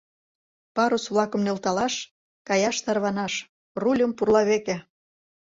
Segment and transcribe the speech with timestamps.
[0.75, 1.95] —Парус-влакым нӧлталаш,
[2.47, 3.33] каяш тарванаш,
[3.81, 4.75] рульым пурла веке!